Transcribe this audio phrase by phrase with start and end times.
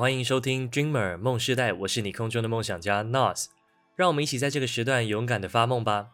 [0.00, 3.48] 欢迎收听 Dreamer 梦时代，我是你空中的梦想家 Nas，
[3.94, 6.06] 让我们一起在这个时段勇敢的发梦吧。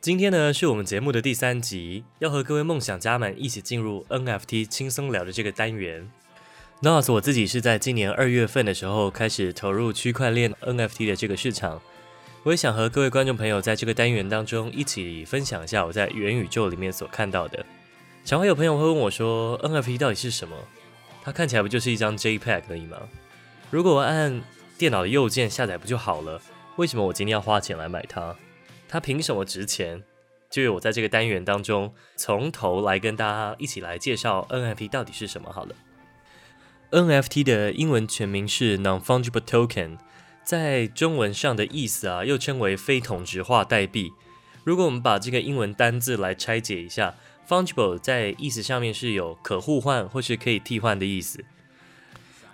[0.00, 6.10] 今天呢是我们节目的第三集，要和各位梦想家们一起进入 NFT 轻松聊的这个单元。
[6.80, 11.82] Nas 我自己是在今年二月份的时候开始投入区块链 NFT 的这个市场，
[12.44, 17.66] 我也想和各位观众朋友在这个单元当中一起分享一下我在元宇宙里面所看到的。
[18.24, 20.56] 常会有朋友会问我说，NFT 到底是什么？
[21.24, 22.98] 它看起来不就是一张 JPEG 而已吗？
[23.70, 24.42] 如果我按
[24.76, 26.42] 电脑的右键下载不就好了？
[26.76, 28.34] 为什么我今天要花钱来买它？
[28.88, 30.02] 它凭什么值钱？
[30.50, 35.74] 就由我在这个单元当中从头来跟大家一起来介绍 NFT 到底是什么好了。
[36.90, 39.98] NFT 的英文全名是 Non-Fungible Token，
[40.44, 44.10] 在中文上的意思啊，又称为非同质化代币。
[44.64, 47.14] 如果我们把这个英文单字来拆解一下。
[47.48, 51.44] Fungible 在意思上面是有可互换或是可以替换的意思。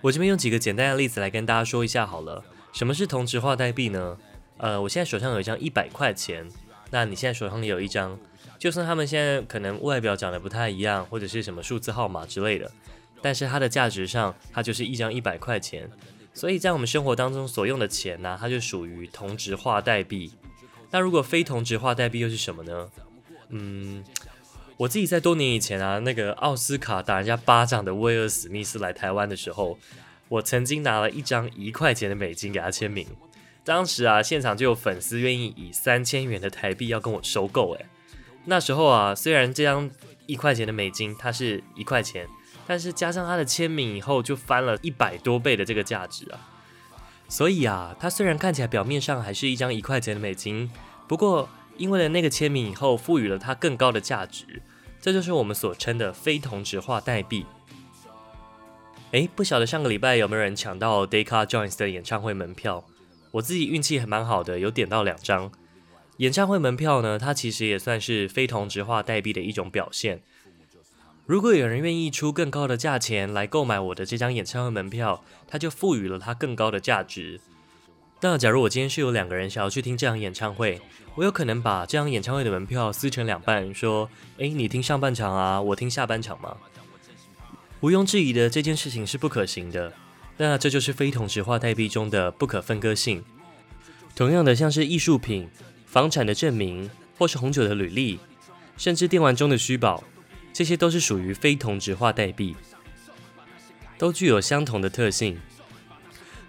[0.01, 2.43] 我这边用几个简单的例子来跟大家说一下好了。
[2.71, 4.17] 什么是同质化代币呢？
[4.57, 6.47] 呃，我现在手上有一张一百块钱，
[6.91, 8.19] 那你现在手上也有一张，
[8.57, 12.71] 就算他们现在可能外表长得不太一样，或者是什么数字号码之类的，
[13.21, 15.89] 但是它的价值上，它就是一张一百块钱。
[16.33, 20.31] 所以在我们生活当中所用的钱呢，它就属于同质化代币。
[20.91, 22.89] 那如果非同质化代币又是什么呢？
[23.49, 24.03] 嗯。
[24.79, 29.77] 我自己在多年以前啊，那个奥斯卡打人家巴掌的威尔史密斯来台湾的时候，
[30.29, 33.05] 我曾经拿了一张一块钱的美金给他签名。
[33.65, 37.73] 当时啊，现场就有粉丝愿意以三千元的台币要跟我收购。
[37.73, 37.87] 诶，
[38.45, 39.91] 那时候啊，虽然这张
[40.27, 42.25] 一块钱的美金它是一块钱，
[42.65, 46.39] 但是加上他的签名以后，就翻了一百多倍的这个价值啊。
[47.27, 50.71] 所以啊，它虽然看起来表面上还是一张一块钱的美金，
[51.05, 54.61] 不过因为了那个签名以后，赋予了它更高的价值。
[55.01, 57.45] 这就是我们所称的非同质化代币。
[59.11, 62.85] 诶，不晓得上个礼拜有没有人抢到 Deca Joins 的演唱会门票？
[63.31, 65.51] 我自己运气还蛮好的，有点到两张。
[66.17, 70.21] 演唱会门票呢，它其实也算是非同质化代币的一种表现。
[71.25, 77.39] 如果有人愿意出更高的价钱来购买我的这张演唱会门票，它就赋予了它更高的价值。
[78.21, 80.81] 那假如我今天是有两个人想要去听这场演唱会，
[81.15, 84.09] 我有可能把这场演唱会的门票撕成两半，说
[84.39, 86.57] ：“诶，你听上半场啊，我听下半场吗？”
[87.79, 89.93] 毋庸置疑的，这件事情是不可行的。
[90.35, 93.23] 那这就是非同质化代币中的不可分割性。
[94.15, 95.49] 同样的，像是艺术品、
[95.85, 98.19] 房产的证明，或是红酒的履历，
[98.75, 100.03] 甚至电玩中的虚宝，
[100.51, 102.57] 这些都是属于非同质化代币，
[103.97, 105.39] 都具有相同的特性。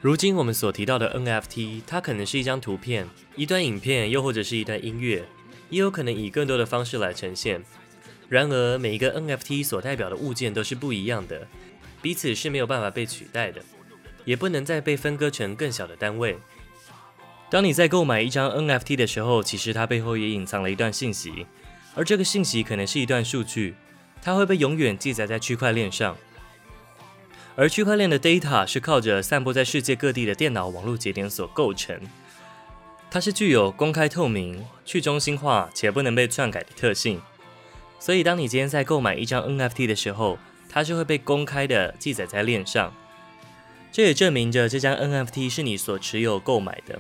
[0.03, 3.07] 如今我们所提到的 NFT，它可能是一张图片、
[3.37, 5.23] 一段影片，又或者是一段音乐，
[5.69, 7.63] 也有可能以更多的方式来呈现。
[8.27, 11.47] 然而，每一个 NFT 所代表的物件都是不一样的，
[12.01, 13.61] 彼此是没有办法被取代的，
[14.25, 16.39] 也不能再被分割成更小的单位。
[17.51, 21.47] 当你在购买一张 NFT 的时候，其实它背后也隐藏了一段信息，
[21.95, 23.75] 而这个信息可能是一段数据，
[24.23, 26.17] 它会被永远记载在区块链上。
[27.61, 32.01] 而区块链的 data 是靠着散布在世界各地的电脑网络节点所构成，
[33.11, 37.21] 它是具有公开透明、去中心化且不能被篡改的特性。
[37.99, 40.39] 所以，当你今天在购买一张 NFT 的时候，
[40.71, 42.95] 它是会被公开的记载在链上。
[43.93, 46.99] 这也证明着这张 NFT 是你所持有购买的。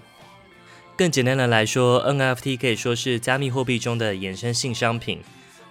[0.94, 5.22] 更简单的来说，NFT 可以说是加密货币中的衍生性商品，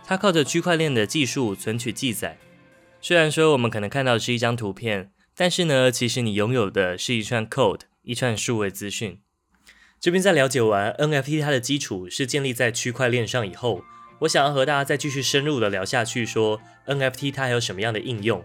[0.04, 2.40] 它靠着区块链的技术存取记载。
[3.02, 9.20] 虽然说我们可能看到的是一张图片，但是呢，其实你拥有的是一串 code，一串数位资讯。
[10.00, 13.84] 这边在了解完 NFT 它的基础是建立在区块链上以后，
[14.20, 18.44] 我想要和大家再继续深入的聊下去，说 NFT 它还有什么样的应用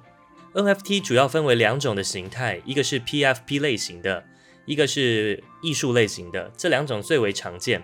[0.55, 4.25] ？NFT 主要分为两种的形态，一个是 PFP 类型的，
[4.67, 7.83] 一个是艺术类型的，这两种最为常见。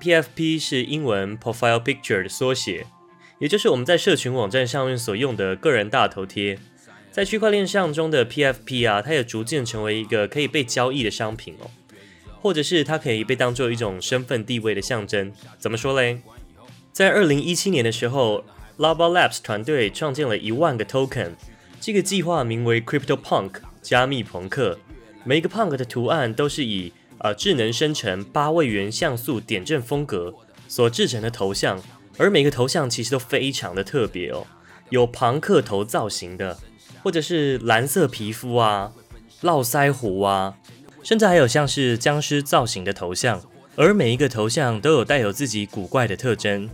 [0.00, 2.86] PFP 是英文 Profile Picture 的缩写。
[3.38, 6.58] 也就是我们在社群网站上面所用的个人大头贴，
[7.10, 11.70] 在区块链上中的 PFP 啊，它也逐渐成为一个可以被交易的商品哦，
[12.40, 15.32] 或者是它可以被当做一种身份地位的象征。
[15.58, 16.20] 怎么说嘞？
[16.92, 18.44] 在二零一七年的时候
[18.78, 21.32] ，Lava Labs 团队创建了一万个 token，
[21.80, 24.78] 这个计划名为 Crypto Punk 加密朋克，
[25.24, 30.34] 每一个 Punk 的图案都是以呃智能生成八位元像素点阵风格
[30.68, 31.82] 所制成的头像。
[32.18, 34.46] 而每个头像其实都非常的特别哦，
[34.90, 36.58] 有庞克头造型的，
[37.02, 38.92] 或者是蓝色皮肤啊、
[39.40, 40.56] 络腮胡啊，
[41.02, 43.42] 甚至还有像是僵尸造型的头像。
[43.74, 46.68] 而每一个头像都有带有自己古怪的特征，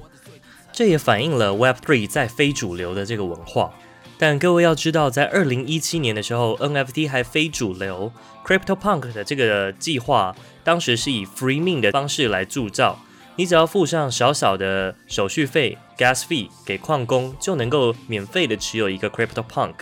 [0.72, 3.72] 这也反映了 Web3 在非主流的这个文化。
[4.18, 8.12] 但各位要知道，在二零一七年的时候，NFT 还非主流
[8.44, 12.98] ，CryptoPunk 的这个计划当时是以 Free Mint 的方式来铸造，
[13.38, 19.74] 你只要付上小小的手续费 Gas Fee 给矿工，就能够免费的持有一个 CryptoPunk。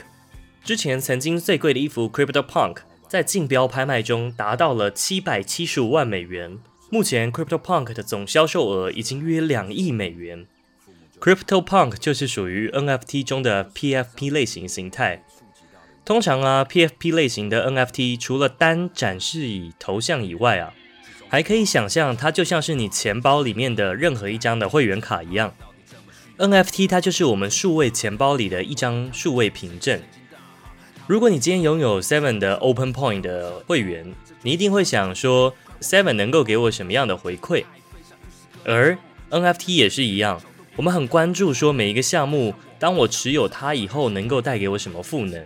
[0.63, 6.59] 之前曾经最贵的一幅 CryptoPunk 在竞标拍卖中达到了七百七十五万美元。
[6.91, 10.47] 目前 CryptoPunk 的总销售额已经约两亿美元。
[11.19, 15.25] CryptoPunk 就是属于 NFT 中的 PFP 类型形态。
[16.05, 20.75] 通常啊，PFP 类型的 NFT 除了单展示以头像以外啊，
[21.29, 25.55] 还可以想象它就像是你钱包里面的任何一张的会员卡一样。
[26.39, 30.01] NFT 它就是我们数位钱包里的一张数位凭证。
[31.07, 34.13] 如果你今天拥有 Seven 的 Open Point 的会员，
[34.43, 37.65] 你一定会想说，Seven 能够给我什么样的回馈？
[38.65, 38.99] 而
[39.31, 40.41] NFT 也是一样，
[40.75, 45.45] 我们很关注说每一个项目，当我持有它以后，能够带给我什么赋能？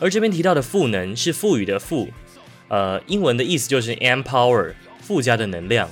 [0.00, 2.08] 而这边提到的赋能是赋予的赋，
[2.68, 4.72] 呃，英文的意思就是 empower，
[5.08, 5.88] 附加的能量。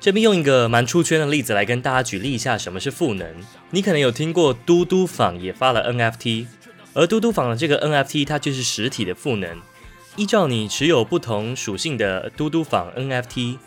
[0.00, 3.28] 这边用一个蛮出圈的例子来跟大家举例一下什么是赋能。
[3.68, 6.46] 你可能有听过嘟嘟坊也发了 NFT。
[6.94, 9.60] 而嘟嘟坊的这个 NFT，它就是实体的赋能。
[10.16, 13.58] 依照你持有不同属性的嘟嘟坊 NFT，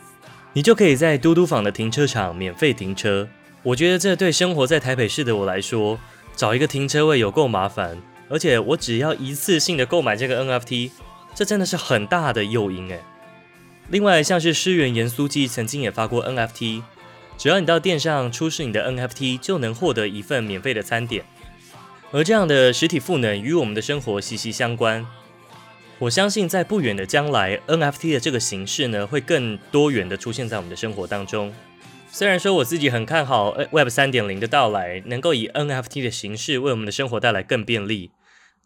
[0.54, 3.30] 你就可以在嘟嘟坊的停车场免费停车。
[3.62, 6.00] 我觉得这对生活在台北市的我来说，
[6.36, 8.02] 找一个停车位有够麻烦。
[8.28, 10.90] 而且我只要一次性的购买这个 NFT，
[11.36, 13.00] 这真的是很大的诱因诶。
[13.90, 16.82] 另外，像是诗源盐酥鸡曾经也发过 NFT，
[17.38, 21.26] 只要你到店上出示你的 NFT，就能获得一份免费的餐点。
[22.12, 25.06] 而这样的实体赋能与我们的生活息息相关。
[26.00, 31.54] 我相信在不远的将来，NFT 的这个形式呢，会更多元的出现在我们的生活当中。
[32.12, 38.12] 虽然说我自己很看好 Web 三点零的到来，能够以 NFT 的形式为我们的生活带来更便利。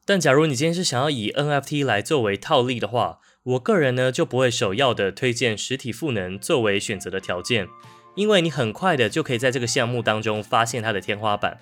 [0.06, 7.66] 但假如你今天是想要以 NFT 来作为套利的话，我个人呢就不会首要的推荐实体赋能作为选择的条件，
[8.14, 11.58] 因为你很快的就可以在这个项目当中发现它的天花板。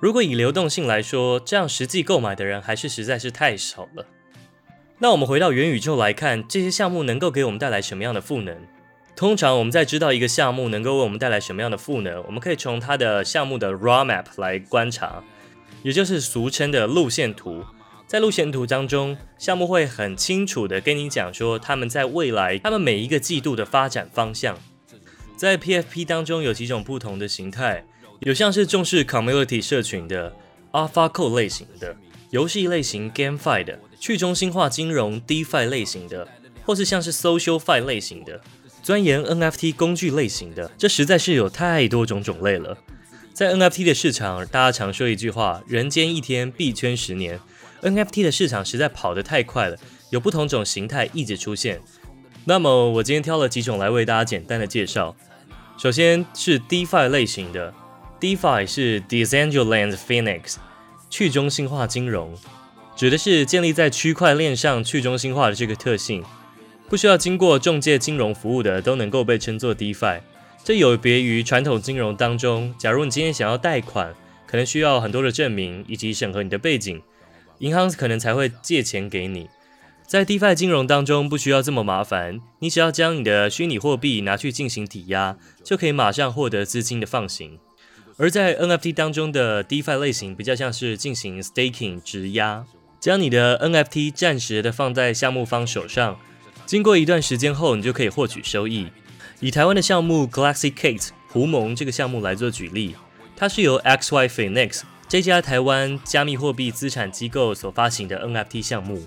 [0.00, 4.06] 如果以流动性来说，这样实际购买的人还是实在是太少了。
[4.98, 8.56] 那我们回到元宇宙来看，这些项目能够给我们带来什么样的赋能？
[9.14, 15.22] 通常我们在知道一个项目能够为我们带来什么样的赋能，我们可以从它的项目的 roadmap 来观察，
[15.84, 17.64] 也就是俗称的路线图。
[18.14, 24.56] 在路线图当中，项目会很清楚的跟你讲说，他们在未来，他们每一个季度的发展方向。
[25.36, 27.84] 在 PFP 当中有几种不同的形态。
[28.20, 30.32] 有像是重视 community 社群的
[30.70, 31.96] AlphaCode 类型的
[32.30, 36.28] 游戏类型 GameFi 的去中心化金融 DeFi 类型的，
[36.64, 38.40] 或是像是 SocialFi 类型的
[38.80, 42.78] 钻研 NFT 工具类型的，这实在是有太多种种类了。
[43.32, 47.40] 在 NFT 的市场，大家常说一句话：人间一天，币圈十年。
[47.90, 49.76] NFT 的市场实在跑得太快了，
[50.10, 51.80] 有不同种形态一直出现。
[52.46, 55.14] 那么我今天挑了几种来为大家简单的介绍。
[55.78, 57.72] 首先是 DeFi 类型的。
[58.20, 60.54] DeFi 是 Decentraland Finance，
[61.10, 62.34] 去中心化金融，
[62.96, 66.24] 指的是建立在区块链上去中心化的这个特性，
[66.88, 70.20] 不需要经过中介金融服务的都能够被称作 DeFi。
[70.62, 74.14] 这有别于传统金融当中，假如你今天想要贷款，
[74.46, 77.02] 可能需要很多的证明以及审核你的背景，
[77.64, 79.48] 银行可能才会借钱给你。
[80.06, 87.58] 在 DeFi 金融当中不需要这么麻烦，你只要将你的虚拟货币拿去进行抵押，就可以马上获得资金的放行。
[88.18, 92.66] 而在 NFT 当中的 DeFi 类型比较像是进行 staking 质押，
[93.00, 96.20] 将你的 NFT 暂时的放在项目方手上，
[96.66, 98.88] 经过一段时间后，你就可以获取收益。
[99.40, 102.94] 以台湾的项目 Galaxy-Kate 狐獴这个项目来做举例，
[103.34, 109.06] 它是由 XY Finance 这家台湾加密货币资产机构所发行的 NFT 项目，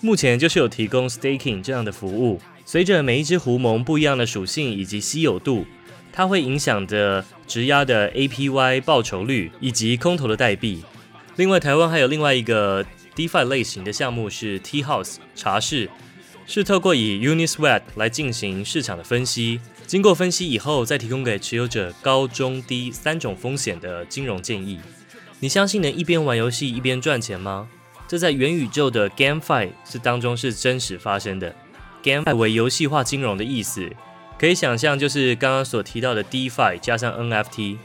[0.00, 2.40] 目前就是有提供 staking 这样的服务。
[2.64, 5.66] 随着每一只狐獴不一样的属性以及稀有度。
[6.14, 10.84] 它会影响着质押的 APY 报酬率以及空投的代币。
[11.36, 12.84] 另外，台湾还有另外一个
[13.16, 15.88] DeFi 类型的项目是 Tea House 茶室，
[16.46, 24.78] 是透过以 Uniswap 来进行市场的分析，经过分析以后再提供给持有者高中低三种风险的金融建议。
[25.42, 27.68] 你相信能一边玩游戏一边赚钱吗？
[28.06, 31.52] 这在元宇宙的 GameFi 是当中是真实发生的。
[32.00, 33.90] GameFi 为游戏化金融的意思。
[34.38, 37.76] 可以想象，就是刚刚所提到的 DeFi 加上 NFT，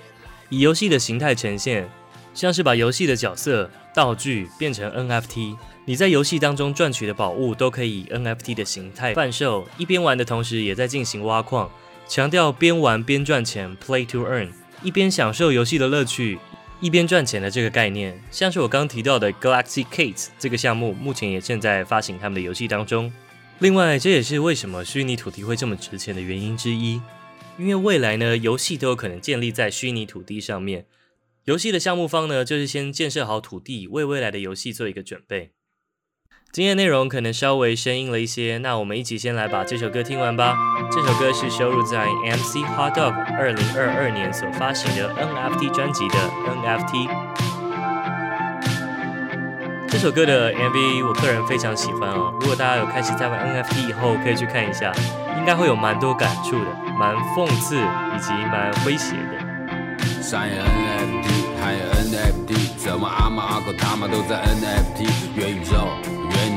[0.50, 1.90] 以游戏的形态呈现，
[2.32, 9.68] 像是把游戏的角色、道具变成 NFT，你在游戏当中赚取的宝物都可以以 NFT 的形态贩售。
[9.80, 11.72] 一边玩的同时，也在进行挖矿，
[12.08, 14.50] 强调边玩边赚钱，Play to Earn，
[14.84, 16.38] 一边享受游戏的乐趣，
[16.80, 23.12] 一边赚钱的这个概念，像是我刚提到的 Galaxy Kate 这个项目，目前也正在发行他们的游戏当中。
[23.60, 27.02] 另外，这也是为什么虚拟土地会这么值钱的原因之一，
[27.58, 30.86] 因为未来呢，游戏都有可能建立在虚拟土地上面。
[31.46, 35.54] 游戏的项目方呢，就是先建设好土地，为未来的游戏做一个准备。
[36.58, 40.58] 今天内容可能稍微生硬了一些，那我们一起先来把这首歌听完吧。
[40.92, 46.16] 这首歌是收录在 MC HotDog 二零二二年所发行的 NFT 专辑的
[46.50, 47.08] NFT。
[49.88, 54.92] 这首歌的 MV 我个人非常喜欢哦，如果大家有开始在玩 NFT 以后，可以去看一下，
[55.38, 56.66] 应该会有蛮多感触的，
[56.98, 59.38] 蛮讽刺以及蛮诙谐的。
[60.36, 61.30] 还有 NFT，
[61.62, 65.06] 还有 NFT，怎么阿猫阿狗他妈都在 NFT
[65.40, 65.88] 元宇宙，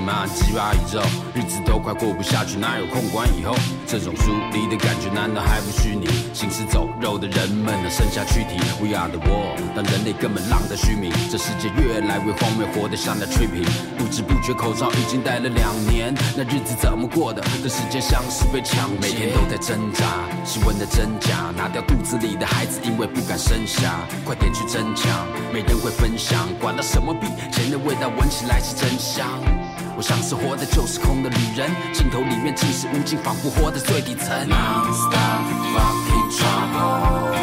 [0.00, 1.00] 妈鸡巴宇宙，
[1.34, 3.54] 日子都快过不下去，哪有空管以后？
[3.86, 6.06] 这种疏离的感觉难道还不虚拟？
[6.32, 8.58] 行尸走肉的人们，只剩下躯体。
[8.80, 11.12] We are the world，但人类根本浪得虚名。
[11.30, 13.66] 这世界越来越荒谬，活得像在 trippin。
[13.98, 17.42] 不知不觉口罩已经戴了两年，那日子怎么过的？
[17.62, 20.04] 这世界像是被抢劫，每天都在挣扎，
[20.44, 24.00] 新闻的真假，拿掉肚子里的孩子，因为不敢生下。
[24.24, 29.26] 快点去争抢，没人会分享，管他什么币，钱的味道闻起来是真香。
[30.00, 34.48] 像是活在旧时空的旅人，镜头里面尽是无尽，仿佛活在最底层。
[37.28, 37.39] 关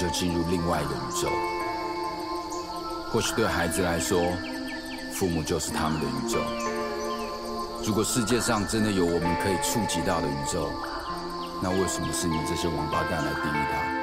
[0.00, 1.28] 就进入另外一个宇宙。
[3.12, 4.22] 或许对孩子来说，
[5.12, 6.38] 父母就是他们的宇宙。
[7.84, 10.70] 如果世界上真的有我们可以触及到的宇宙，
[11.62, 13.99] 那为什么是你这些王八蛋来定义它？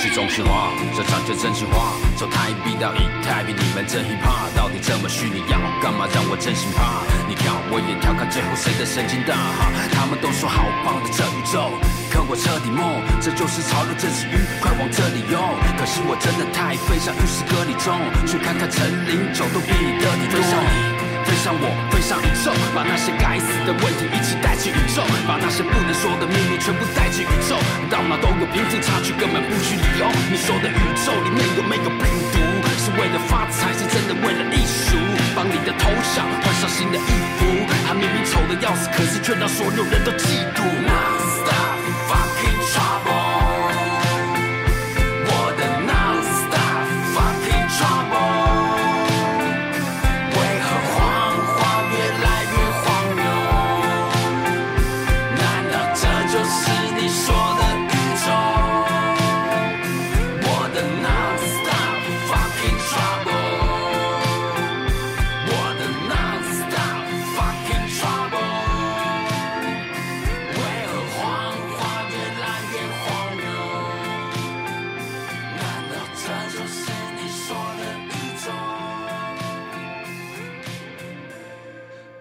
[0.00, 1.94] 去中心化，这场就真心话。
[2.16, 5.60] 从台币到以太币，你们真 hiphop，到底这么虚拟样？
[5.80, 7.06] 干嘛让我真心怕？
[7.28, 9.70] 你跳我也跳，看最后谁的神经大哈？
[9.94, 11.70] 他们都说好棒的这宇宙，
[12.10, 12.82] 可我彻底懵。
[13.22, 15.38] 这就是潮流，这是鱼，快往这里涌。
[15.78, 17.94] 可是我真的太飞上与世隔离中，
[18.26, 21.01] 去看看陈零九都比你的底多。
[21.24, 27.56] 飞上我，飞上宇宙，把那些该死的问题一起带进宇宙，把那些不能说的秘密全部带进宇宙。
[27.90, 30.06] 到哪都有贫富差距，根本不需理由。
[30.30, 32.38] 你说的宇宙里面有没有病毒？
[32.82, 34.96] 是为了发财，是真的为了艺术？
[35.36, 37.46] 帮你的头像换上新的衣服，
[37.86, 40.62] 他明明丑得要死，可是却让所有人都嫉妒。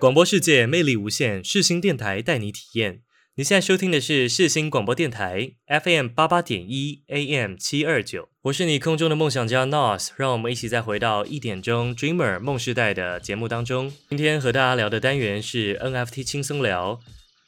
[0.01, 3.01] 广播世界魅力无限，世新电台带你体验。
[3.35, 13.93] 你现在收听的是世新广播电台 FM 八八点一 AM 七二九，我是你空中的梦想家 NOS，让我们一起再回到一点钟 Dreamer 梦时代的节目当中。
[14.09, 16.99] 今天和大家聊的单元是 NFT 轻松聊。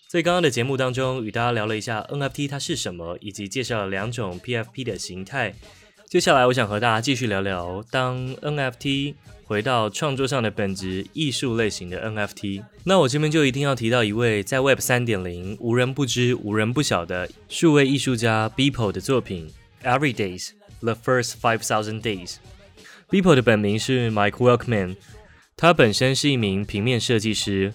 [0.08, 5.56] 在刚刚的节目当中，与大家聊了一下 NFT 它是什么，以及介绍了两种 PFP 的形态。
[6.08, 9.16] 接下来，我想和大家继续聊聊当 NFT。
[9.54, 12.64] 回到创作上的本质，艺术类型的 NFT。
[12.86, 19.52] 那我这边就一定要提到一位在 Web 三点零无人不知、无人不晓的数位艺术家 Beeple 的作品
[19.88, 22.32] 《Everydays: The First Five Thousand Days》。
[23.12, 24.96] Beeple 的本名是 Mike Welkman，
[25.56, 27.72] 他本身是一名平面设计师。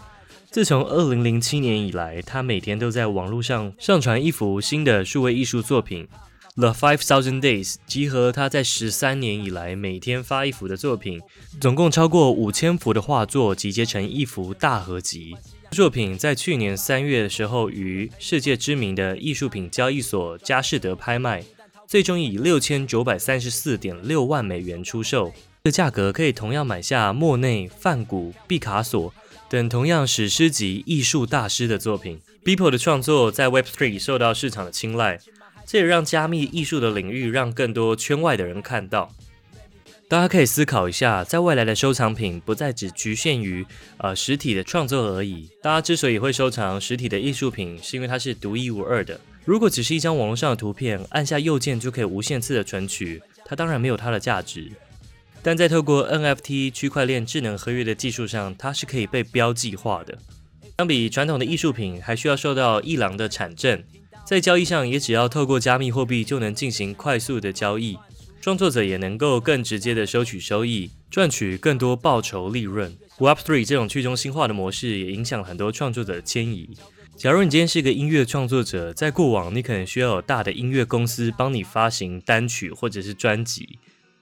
[0.50, 6.08] 自从二零零七年以来，他每天都在网络上上传一幅新的数位艺术作品。
[6.58, 11.20] The Five Thousand Days 集合他在十三年以来每天发一幅的作品，
[11.60, 15.36] 总共超过五千幅的画作集结成一幅大合集。
[15.70, 21.44] 作品在去年三月的时候于世界知名的艺术品交易所佳士得拍卖，
[21.86, 25.32] 最终以六千九百三十四点六万美元出售。
[25.62, 29.14] 这价格可以同样买下莫内、梵谷、毕卡索
[29.48, 32.20] 等同样史诗级艺术大师的作品。
[32.44, 35.20] Beeple 的创作在 Web3 受到市场的青睐。
[35.70, 39.12] 这也让加密艺术的领域让更多圈外的人看到。
[40.08, 43.66] 大家可以思考一下，在未来的收藏品不再只局限于
[43.98, 45.50] 呃实体的创作而已。
[45.62, 49.20] 大家之所以会收藏实体的艺术品，是因为它是独一无二的。
[49.44, 54.72] 如果只是一张网络上的图片，按下右键就可以无限次的存取，它当然没有它的价值。
[55.42, 60.16] 但在透过 NFT 区块链智能合约的技术上，它是可以被标记化的。
[60.78, 63.82] 相比传统的艺术品，还需要受到艺廊的产证，
[64.28, 67.96] 在交易上也只要透过加密货币就能进行快速的交易。
[68.42, 72.94] 创作者也能够更直接的收取收益，赚取更多报酬利润。
[73.16, 76.68] Web3 这种去中心化的模式也影响很多创作者的迁移。
[77.16, 83.78] 假如你今天是一个音乐创作者，在过往你可能需要有大的音乐公司帮你发行单曲或者是专辑，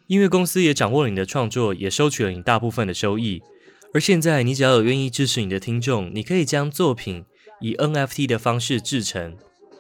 [0.07, 3.43] 音乐公司也掌握了你的创作，也收取了你大部分的收益。
[3.93, 7.25] 而现在你只要有愿意支持你的听众，你可以将作品
[7.61, 9.37] 以 NFT 的方式制成。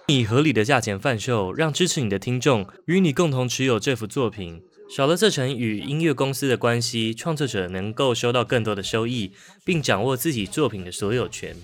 [0.09, 4.63] 以合理的价钱贩售，让支持你的听众与你共同持有这幅作品。
[4.89, 9.33] 少了这层与音乐公司的关系，创作者能够收到更多的收益，
[9.65, 11.57] 并掌握自己作品的所有权。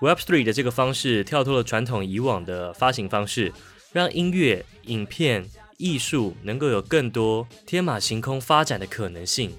[0.00, 3.50] Web3 的这个方式跳脱了传统以往的发行方式，
[3.90, 5.46] 让音乐、影片、
[5.78, 9.50] 艺术能够有更多天马行空发展的可能性。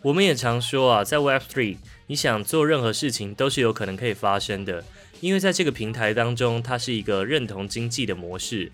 [0.00, 1.76] 我们也常说啊，在 Web3，
[2.06, 4.82] 你想做任何事情都是有可能可以发生的。
[5.20, 8.72] 因为在这个平台当中，它是一个认同经济的模式，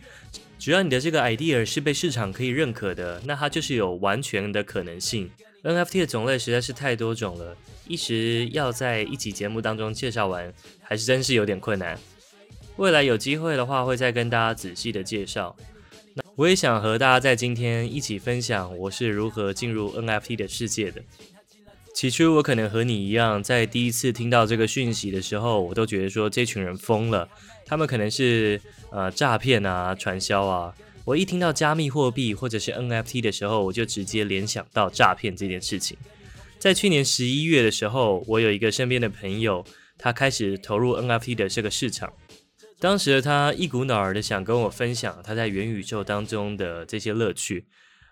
[0.58, 5.30] 只要你的这个 idea 是被市场可以认可的，那它就是有完全的可能性。
[5.64, 7.56] NFT 的种类实在是太多种了，
[7.88, 11.98] 一时要在一集节目当中介绍完，还是真是有点困难。
[12.76, 15.56] 未来有机会的话，会再跟大家仔细的介绍。
[16.14, 21.02] 那我也想和大家在今天一起分享我是如何进入 NFT 的世界的。
[21.96, 27.26] 起初我可能和你一样，在第一次听到这个讯息的时候，我都觉得说这群人疯了，
[27.64, 28.60] 他们可能是
[28.90, 30.74] 呃诈骗啊、传销啊。
[31.06, 35.96] 我一听到加密货币或者是 NFT 的时候，我就直接联想到诈骗这件事情。
[36.58, 39.64] 在去年十一月的时候，我有一个身边的朋友，
[39.96, 42.12] 他开始投入 NFT 的这个市场。
[42.78, 47.64] 当时他一股脑儿的想跟我分享他在元宇宙当中的这些乐趣。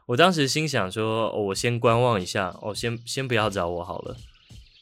[0.07, 4.17] 我当时心想说，我先观望一下，哦，先先不要找我好了。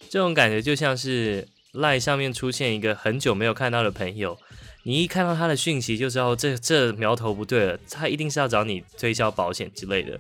[0.09, 4.37] 这种感觉就像是 LINE 上面出现一个很久没有看到的朋友，
[4.83, 10.19] 你一看到他的讯息就知道这这苗头不对了，他一定是要找你推销保险之类的。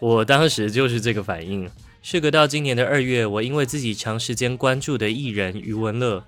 [0.00, 1.68] 我当时就是这个反应。
[2.02, 6.24] 事隔到今年的二月，我因为自己长时间关注的艺人余文乐，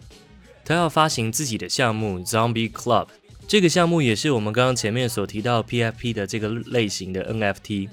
[0.65, 3.07] 他要发行自己的项目 Zombie Club。
[3.49, 7.89] 这个项目也是我们刚刚前面所提到 PFP 的这个类型的 NFT，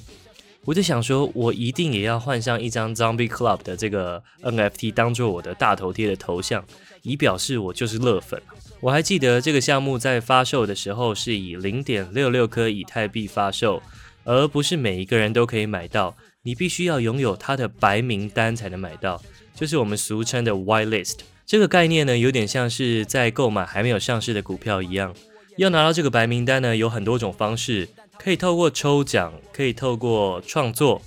[0.65, 6.65] 我就想说，我一定也要换上一张 Zombie Club 的这个 NFT 当做我的大头贴的头像，
[7.03, 8.41] 以表示我就是乐粉。
[8.81, 13.81] 我还记得这个项目在发售的时候是以零点六六颗以太币发售，
[14.25, 19.23] 而不是每一个人都可以买到，你必须要拥有它的白名单才能买到，
[19.55, 21.19] 就是我们俗称的 White List。
[21.45, 25.15] 这个概念呢，有点像是在购买还没有上市的股票一样。
[25.57, 27.87] 要拿到这个白名单呢，有很多种方式，
[28.17, 31.01] 可以透过抽奖，可以透过创作，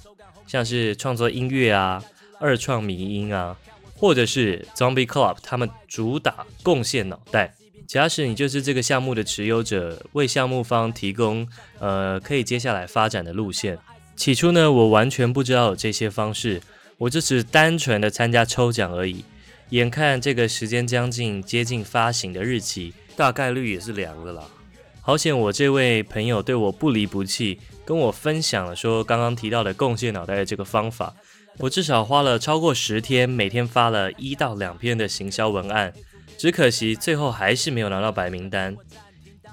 [0.46, 2.02] 像是创作音乐啊、
[2.40, 3.56] 二创迷音啊，
[3.94, 7.54] 或者是 Zombie Club，他们主打贡献脑袋。
[7.87, 11.46] 假使你就是这个项目的持有者，为项目方提供
[11.78, 13.78] 呃可以接下来发展的路线。
[14.16, 16.62] 起初呢，我完全不知道有这些方式，
[16.96, 19.24] 我就只单纯的参加抽奖而已。
[19.70, 22.94] 眼看这个时间将近接近发行的日期。
[23.18, 24.44] 大概率也是凉的啦。
[25.00, 31.12] 好险，我这位朋友对我不离不弃，跟我分享了说刚刚提到的贡献脑袋的这个方法。
[31.59, 35.92] 我至少花了超过十天，每天发了一到两篇的行销文案。
[36.37, 38.76] 只可惜最后还是没有拿到白名单。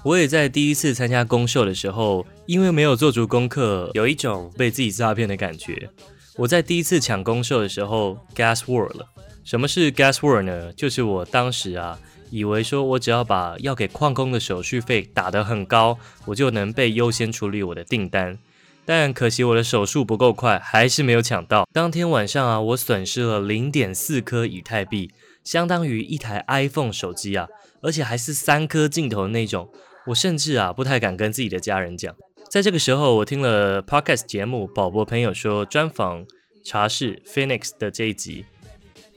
[0.04, 5.90] 我也在第一次参加公售的时候，因为没有做足功课，有一种被自己诈骗的感觉。
[6.36, 9.08] 我在第一次抢公售的时候，Gas Word 了。
[9.42, 10.72] 什么是 Gas Word 呢？
[10.74, 11.98] 就是我当时啊。
[12.30, 18.38] 以为说我只要把要给矿工的手续费打得很高，我就能被优先处理我的订单。
[18.84, 21.66] 但可惜我的手速不够快，还是没有抢到。
[21.72, 25.10] 当天晚上啊，我损失了零点四颗以太币，
[25.42, 27.48] 相当于一台 iPhone 手机啊，
[27.82, 29.68] 而且还是三颗镜头那种。
[30.06, 32.14] 我甚至啊不太敢跟自己的家人讲。
[32.48, 36.24] 在这个时候，我听了 Podcast 节目宝博朋友说专访
[36.64, 38.44] 茶室 Phoenix 的这一集。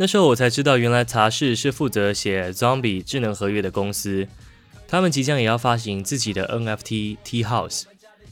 [0.01, 4.25] 那时候我才知道，原来茶室是负责写 Zombie 智能合约的公司，
[4.87, 7.83] 他们即将也要发行自己的 NFT Tea House。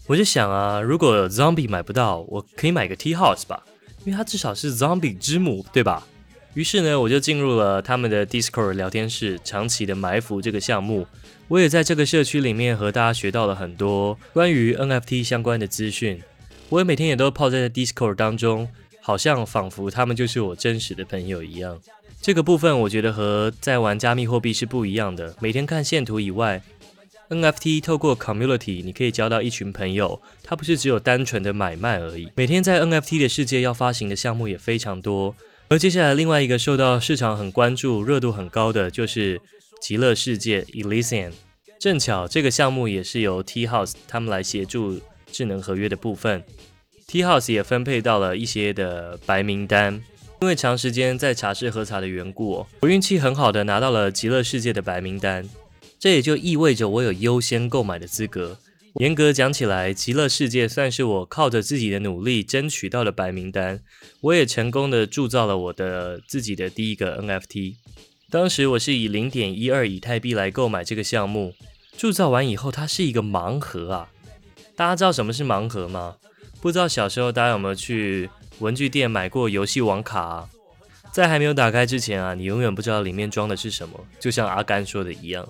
[0.05, 3.65] 我就想啊，如果 Zombie 买不到，我可以买个 Tea House 吧，
[4.05, 6.07] 因为它至少是 Zombie 之母，对吧？
[6.53, 11.05] 于是呢，我就进入了他们的 Discord 聊天室，长期的埋伏这个项目。
[11.49, 16.23] 我也在这个社区里面和大家学到了很多关于 NFT 相关的资讯。
[16.69, 18.69] 我也每天也都泡在 Discord 当中，
[19.07, 21.79] 好像仿佛他们就是我真实的朋友一样。
[22.21, 25.33] 这个部分我觉得和在玩加密货币是不一样的。
[25.39, 26.61] 每天看线图以外
[27.29, 32.29] ，NFT 透过 Community 你可以交到一群朋友，它不是只有单纯的买卖而已。
[32.35, 35.33] 每天在 NFT 的世界要发行的项目也非常多。
[35.69, 39.39] 而接下来另外一个受到市场很关注、热度很高的就是
[39.81, 41.31] 极乐世界 Elysian。
[41.79, 44.99] 正巧这个项目也是由 T House 他们来协助
[45.31, 46.43] 智能合约的部分
[47.07, 50.03] ，T House 也分配到了一些的白名单。
[50.41, 55.47] 因为长时间在茶室喝茶的缘故，我运气很好的拿到了极乐世界的白名单，
[55.97, 58.59] 这也就意味着我有优先购买的资格。
[58.99, 63.79] 严格讲起来，极乐世界算是我靠着自己的努力争取到的白名单，
[64.21, 67.75] 我也成功的铸造了我的自己的第一个 NFT。
[68.29, 71.53] 当时我是以零点一二以太币来购买这个项目。
[71.95, 74.11] 铸造完以后，它是一个盲盒啊！
[74.75, 76.17] 大家知道什么是盲盒吗？
[76.59, 80.49] 不知道小时候大家有没有去文具店买过游戏网卡啊？
[81.11, 83.99] 在还没有打开之前啊，你永远不知道里面装的是什么。
[84.19, 85.47] 就像阿甘说的一样，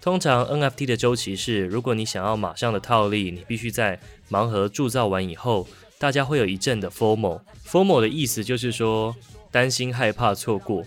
[0.00, 3.98] 通常 NFT 的周期是，如果你想要马上的套利，你必须在
[4.30, 5.66] 盲盒铸造完以后，
[5.98, 7.40] 大家会有一阵的 FOMO。
[7.66, 9.14] FOMO 的意思就是说，
[9.50, 10.84] 担心害怕错过。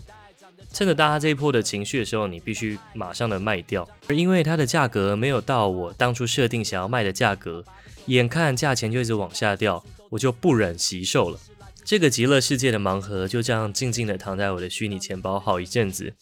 [0.73, 3.87] 趁着大家这一波的情绪的时候，你必须马上的卖掉。
[4.09, 7.63] 而因为它的价格没有到我当初设定想要卖的价格，
[8.07, 11.39] 眼看价钱就一直往下掉，我就不忍惜售了。
[11.83, 16.13] 这个极乐世界的盲盒就这样静静地躺在我的虚拟钱包好一阵子，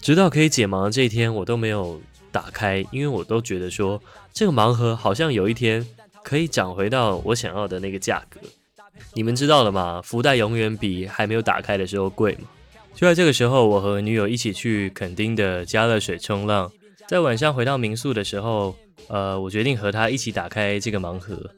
[0.00, 5.86] 直到可以解盲的这一天，我都没有打开，因为我都觉得说这个盲盒好像有一天
[6.22, 8.38] 可以涨回到我想要的那个价格。
[9.14, 10.02] 你们知道了吗？
[10.02, 12.48] 福袋永远比还没有打开的时候贵嘛。
[12.94, 16.70] 就在这个时候，我和女友一起去垦丁的加乐水冲浪。
[17.06, 18.76] 在晚上回到民宿的时候，
[19.08, 21.50] 呃，我决定和她一起打开这个盲盒，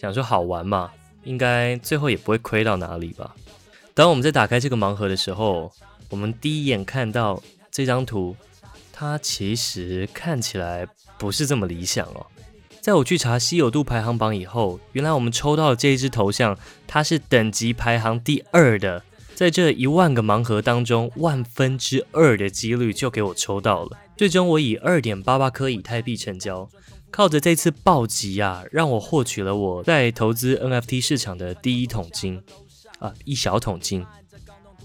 [0.00, 0.90] 想说好玩嘛，
[1.24, 3.34] 应该最后也不会亏到哪里吧。
[3.94, 5.72] 当我们在打开这个盲盒的时候，
[6.10, 8.36] 我们第一眼看到这张图，
[8.92, 10.86] 它其实看起来
[11.18, 12.26] 不是这么理想哦。
[12.80, 19.02] 在我去查稀有度排行榜以后，原来我们抽到的这一只头像，它是等级排行第二的。
[19.34, 23.98] 在这一万个盲盒当中，万分之二的几率就给我抽到了。
[24.16, 26.68] 最终我以二点八八颗以太币成交，
[27.10, 32.42] 靠着这次暴击啊，让我获取了我在投资 NFT 市场的第一桶金
[32.98, 34.04] 啊，一小桶金。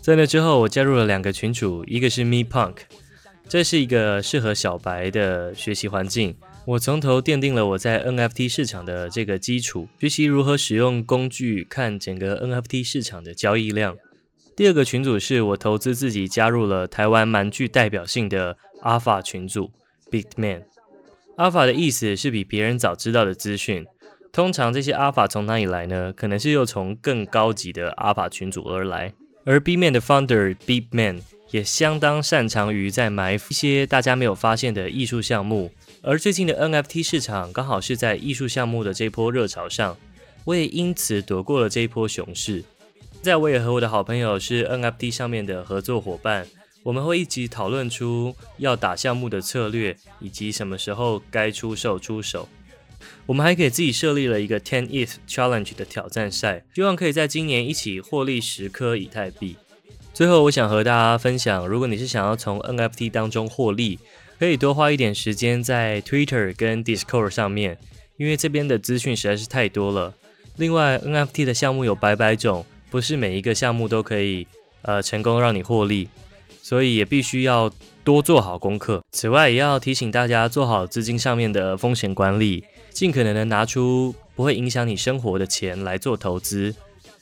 [0.01, 2.75] 在那之后，我加入了两个群组，一个是 Mepunk，
[3.47, 6.35] 这是一个适合小白的学习环境。
[6.65, 13.95] 我从头奠定了我在 NFT 市场的这个基础，学习如何使用工具看整个 NFT 市场的交易量。
[14.55, 19.71] 第二个群组是我投资自己加入了台湾蛮具代表性的 Alpha 群组
[20.09, 20.63] Bitman。
[21.37, 23.85] Alpha 的意思是比别人早知道的资讯。
[24.31, 26.13] 通常这些 Alpha 从哪里来呢？
[26.13, 29.13] 可能是又从更高级的 Alpha 群组而来。
[29.43, 35.71] 而 Bitman 的 founder Bitman 也相当擅长于在埋伏一些大家没有发现的艺术项目。
[36.03, 39.97] 而最近的 NFT 市场刚好是在艺术项目的这波热潮上，
[40.45, 42.63] 我也因此躲过了这一波熊市。
[43.13, 46.47] 现在我也和我的好朋友是 NFT 上面的合作伙伴，
[46.83, 52.47] 我们会一起讨论出要打项目的策略，以及什么时候该出手出手。
[53.25, 59.57] 我们还给自己设立了一个 Ten ETH Challenge 的挑战赛，希望可以在今年一起获利十颗以太币。
[60.13, 63.99] 最后，我想和大家分享，如果你是想要从 NFT 当中获利，
[64.39, 67.77] 可以多花一点时间在 Twitter 跟 Discord 上面，
[68.17, 70.13] 因为这边的资讯实在是太多了。
[70.57, 72.65] 另外，NFT 的项目有百百种。
[72.89, 74.45] 不是每一个项目都可以
[74.81, 76.09] 呃成功让你获利，
[76.61, 77.71] 所以也必须要
[78.03, 79.01] 多做好功课。
[79.11, 86.75] 此外，也要提醒大家做好资金上面的风险管理，尽可能的拿出不会影响你生活的钱来做投资。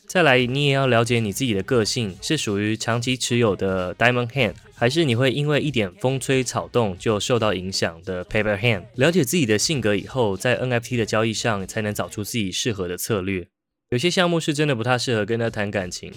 [0.05, 8.85] 再来，你也要了解你自己的个性，是属于长期持有的 Diamond Hand，还是你会因为一点风吹草动就受到影响的 Paper Hand。
[8.95, 13.45] 了解自己的性格以后，在 NFT 的交易上才能找出自己适合的策略。
[13.91, 16.11] 有些项目是真的不太适合跟他谈感情。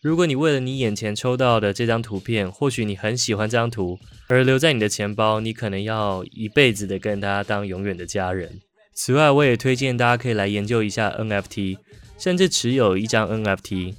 [0.00, 8.60] 如果你为了你眼前抽到的这张图片，或许你很喜欢这张图，而留在你的钱包，你可能要一辈子的跟他当永远的家人。
[8.94, 11.78] 此外，我也推荐大家可以来研究一下 NFT，
[12.16, 13.96] 甚至持有一张 NFT，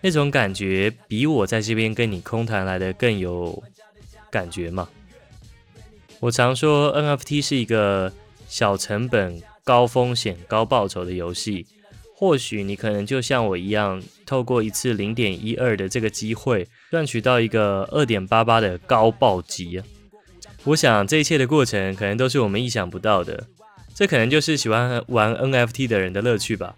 [0.00, 3.62] 那种感觉比我在这边跟你空谈来的更有
[4.32, 4.88] 感觉嘛。
[6.18, 8.12] 我常说 NFT 是一个
[8.48, 11.68] 小成本、高风险、高报酬的游戏。
[12.18, 19.82] 或许你可能就像我一样，透过一次零点一二的这个机会，赚取到一个二点八八的高暴击！
[20.64, 23.44] 我想这一切的过程可能都是我们意想不到的，
[23.94, 26.74] 这可能就是喜欢玩 NFT 的人的乐趣吧。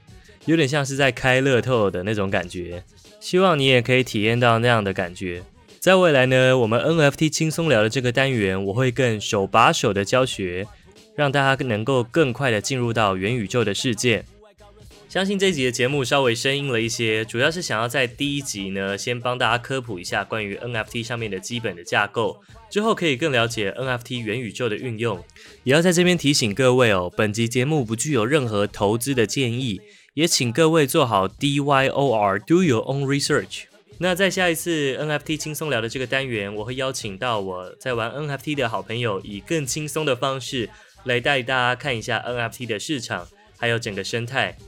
[0.47, 2.83] 有点像是在开乐透的那种感觉。
[3.21, 5.45] 希望你也可以体验到那样的感觉。
[5.79, 10.67] 在未来呢，我们 NFT 轻松聊的这个单元，我会更手把手的教学，
[11.15, 14.25] 让大家能够更快的进入到元宇宙的世界。
[15.09, 25.25] 相信这集的节目稍微生硬了一些，主要是想要在第一集呢，先帮大家科普一下关于 NFT 上面的基本的架构，之后可以更了解 NFT 元宇宙的运用。
[25.65, 29.81] 也要在这边提醒各位哦，本集节目不具有任何投资的建议。
[30.13, 33.63] 也请各位做好 DYOR，Do your own research。
[33.99, 40.69] 那在下一次 NFT 轻松聊的这个单元，我会邀请到我在玩 NFT 的好朋友，以更轻松的方式
[41.05, 44.59] 来带大家看一下 NFT 的市场，还有整个生态。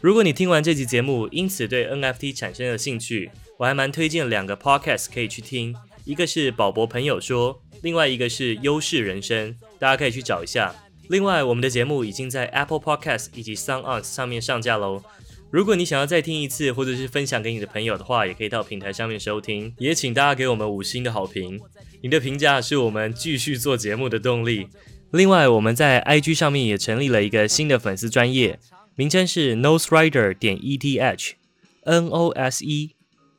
[0.00, 10.72] 如果你听完这集节目，因此对 NFT 产生了兴趣，我还蛮推荐两个 podcast 可以去听，一个是宝博朋友说，另外一个是优势人生，大家可以去找一下。
[11.08, 15.02] 另外，我们的节目已经在 Apple Podcast 以及 SoundOn 上面上架喽。
[15.50, 19.74] 如果你想要再听一次，或者是分享给你的朋友的话，也可以到平台上面收听。
[19.78, 21.58] 也请大家给我们五星的好评，
[22.02, 24.68] 你的评价是我们继续做节目的动力。
[25.10, 28.60] 另外，我们在 IG 上面也成立了一个新的粉丝专业，
[28.98, 32.96] 名称是 Noserider 点 ETH，N O S E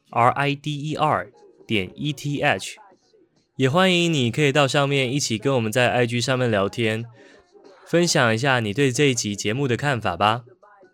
[0.09, 1.33] R I D E R
[1.67, 2.75] 点 ETH，
[3.57, 7.05] 也欢迎你可以到上面一起跟我们在 IG 上面聊天。
[7.85, 10.45] 分享一下你对这一集节目的看法吧。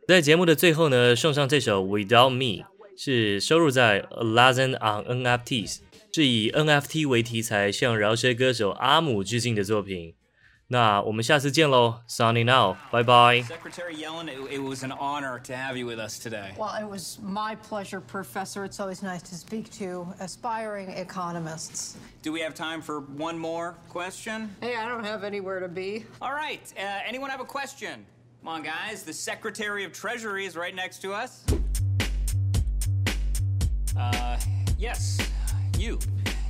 [0.08, 2.64] 在节目的最后呢，送上这首《Without Me》，
[2.98, 5.76] 是收录在《A Lesson on NFTs》，
[6.12, 10.16] 是以 NFT 为题材向饶舌歌手阿姆致敬的作品。
[10.73, 13.43] 那我们下次见喽，Signing out，拜拜。
[13.43, 16.55] Secretary Yellen, it was an honor to have you with us today.
[16.57, 18.65] Well, it was my pleasure, Professor.
[18.65, 21.97] It's always nice to speak to aspiring economists.
[22.23, 24.55] Do we have time for one more question?
[24.61, 26.07] Hey, I don't have anywhere to be.
[26.23, 28.07] All right, uh, anyone have a question?
[28.41, 29.03] Come on, guys.
[29.03, 31.45] The Secretary of Treasury is right next to us.
[33.99, 34.39] Uh,
[34.79, 35.19] yes,
[35.77, 35.99] you,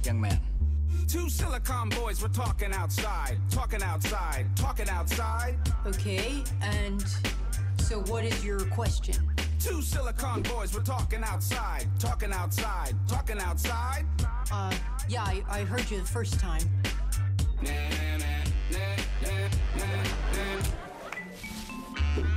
[0.04, 0.38] young man.
[1.15, 5.55] Two silicon boys were talking outside, talking outside, talking outside.
[5.85, 7.05] Okay, and
[7.77, 9.15] so what is your question?
[9.57, 14.03] Two silicon boys were talking outside, talking outside, talking outside.
[14.51, 14.75] Uh,
[15.07, 16.63] yeah, I, I heard you the first time.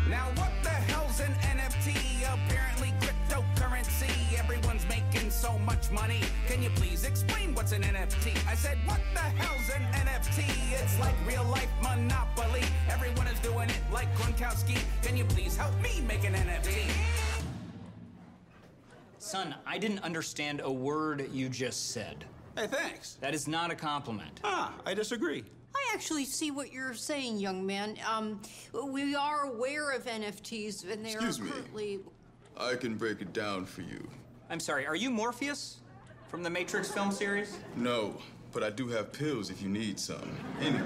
[0.08, 2.22] Now what the hell's an NFT?
[2.32, 4.38] Apparently cryptocurrency.
[4.38, 6.20] Everyone's making so much money.
[6.68, 8.46] Can you please explain what's an NFT?
[8.46, 10.44] I said, what the hell's an NFT?
[10.72, 12.62] It's like real life Monopoly.
[12.90, 14.78] Everyone is doing it like Gronkowski.
[15.02, 16.90] Can you please help me make an NFT?
[19.18, 22.26] Son, I didn't understand a word you just said.
[22.54, 23.14] Hey, thanks.
[23.22, 24.40] That is not a compliment.
[24.44, 25.44] Ah, I disagree.
[25.74, 27.96] I actually see what you're saying, young man.
[28.06, 28.42] Um,
[28.74, 32.00] we are aware of NFTs, and they Excuse are me.
[32.58, 34.06] I can break it down for you.
[34.50, 35.78] I'm sorry, are you Morpheus?
[36.28, 37.56] From the Matrix film series?
[37.74, 38.14] No,
[38.52, 40.30] but I do have pills if you need some.
[40.60, 40.82] Anyway,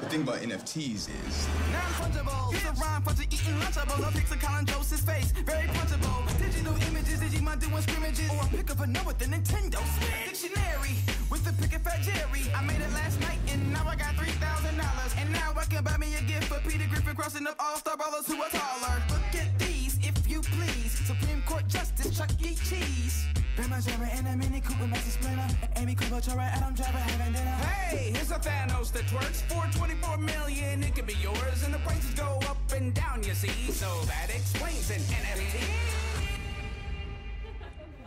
[0.00, 2.52] the thing about NFTs is Non-fungible.
[2.52, 4.02] Use a rhyme for eating Lunchables.
[4.02, 5.30] I'll Colin Joseph's face.
[5.44, 6.38] Very punchable.
[6.38, 8.30] Digital images, Digimon doing scrimmages.
[8.30, 10.40] Or pick of a note with the Nintendo Switch.
[10.40, 10.96] Dictionary
[11.30, 12.50] with the pick of Fat Jerry.
[12.56, 15.20] I made it last night and now I got $3,000.
[15.20, 18.26] And now I can buy me a gift for Peter Griffin crossing up all-star ballers
[18.26, 19.02] who are taller.
[19.10, 20.92] Look at these, if you please.
[21.06, 22.54] Supreme Court Justice Chuck E.
[22.54, 23.26] Cheese.
[23.58, 25.48] Bama Jabba and a Mini Cooper Master Splinter.
[25.74, 27.50] Amy Klobuchar, Adam Driver having dinner.
[27.50, 29.42] Hey, here's a Thanos that twerks.
[29.48, 31.64] 424 million, it could be yours.
[31.64, 33.48] And the prices go up and down, you see.
[33.72, 35.60] So that explains an NFT.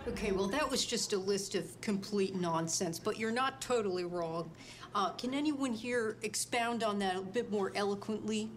[0.07, 4.49] Okay, well, that was just a list of complete nonsense, but you're not totally wrong.
[4.95, 8.49] Uh, can anyone here expound on that a bit more eloquently?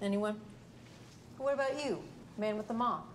[0.00, 0.40] Anyone?
[1.38, 2.00] What about you,
[2.38, 3.08] man with the mop?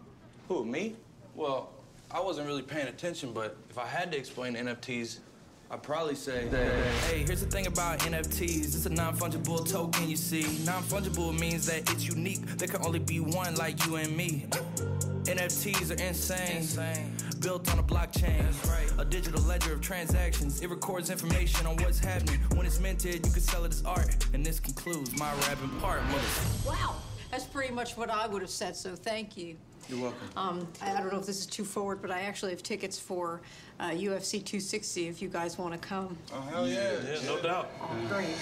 [0.49, 0.97] Who, me?
[1.35, 1.69] Well,
[2.09, 5.19] I wasn't really paying attention, but if I had to explain NFTs,
[5.69, 6.71] I'd probably say that.
[7.09, 8.73] Hey, here's the thing about NFTs.
[8.73, 10.63] It's a non-fungible token, you see.
[10.65, 12.45] Non-fungible means that it's unique.
[12.57, 14.45] There can only be one like you and me.
[15.23, 16.57] NFTs are insane.
[16.57, 17.13] insane.
[17.41, 18.45] Built on a blockchain.
[18.69, 18.89] Right.
[18.97, 20.61] A digital ledger of transactions.
[20.61, 22.39] It records information on what's happening.
[22.55, 24.15] When it's minted, you can sell it as art.
[24.33, 26.01] And this concludes my rapping part.
[26.65, 26.95] Wow,
[27.29, 29.57] that's pretty much what I would have said, so thank you.
[29.89, 30.27] You're welcome.
[30.35, 32.99] Um, I I don't know if this is too forward, but I actually have tickets
[32.99, 33.41] for
[33.79, 36.17] uh, UFC 260 if you guys want to come.
[36.33, 36.93] Oh, hell yeah.
[37.05, 37.69] Yeah, no doubt.
[38.09, 38.35] Great.